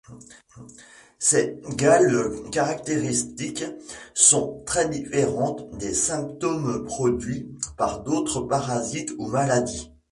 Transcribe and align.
Ces 1.19 1.59
galles, 1.75 2.33
caractéristiques, 2.51 3.65
sont 4.15 4.63
très 4.65 4.89
différentes 4.89 5.69
des 5.77 5.93
symptômes 5.93 6.83
produits 6.85 7.55
par 7.77 7.99
d'autres 8.01 8.41
parasites 8.41 9.13
ou 9.19 9.27
maladies. 9.27 9.91